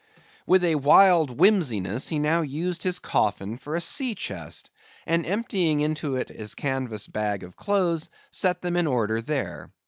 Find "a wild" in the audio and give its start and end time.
0.63-1.29